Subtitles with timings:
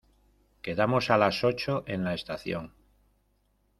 [0.63, 2.73] Quedamos a las ocho en la estación.